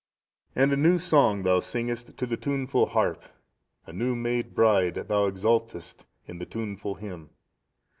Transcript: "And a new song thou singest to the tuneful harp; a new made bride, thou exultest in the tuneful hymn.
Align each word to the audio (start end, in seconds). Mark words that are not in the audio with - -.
"And 0.55 0.73
a 0.73 0.77
new 0.77 0.97
song 0.97 1.43
thou 1.43 1.59
singest 1.59 2.17
to 2.17 2.25
the 2.25 2.35
tuneful 2.35 2.87
harp; 2.87 3.21
a 3.85 3.93
new 3.93 4.15
made 4.15 4.55
bride, 4.55 4.95
thou 4.95 5.27
exultest 5.29 6.05
in 6.25 6.39
the 6.39 6.45
tuneful 6.47 6.95
hymn. 6.95 7.29